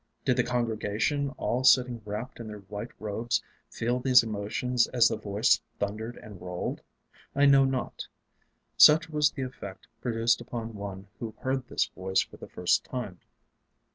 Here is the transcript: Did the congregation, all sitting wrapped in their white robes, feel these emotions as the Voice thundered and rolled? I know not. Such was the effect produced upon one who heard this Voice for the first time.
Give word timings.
Did 0.25 0.35
the 0.37 0.43
congregation, 0.43 1.29
all 1.37 1.63
sitting 1.63 2.01
wrapped 2.05 2.39
in 2.39 2.47
their 2.47 2.61
white 2.61 2.89
robes, 2.99 3.43
feel 3.69 3.99
these 3.99 4.23
emotions 4.23 4.87
as 4.87 5.07
the 5.07 5.15
Voice 5.15 5.61
thundered 5.77 6.17
and 6.17 6.41
rolled? 6.41 6.81
I 7.35 7.45
know 7.45 7.65
not. 7.65 8.07
Such 8.77 9.11
was 9.11 9.29
the 9.29 9.43
effect 9.43 9.85
produced 10.01 10.41
upon 10.41 10.73
one 10.73 11.05
who 11.19 11.35
heard 11.41 11.67
this 11.67 11.85
Voice 11.85 12.23
for 12.23 12.37
the 12.37 12.47
first 12.49 12.83
time. 12.83 13.19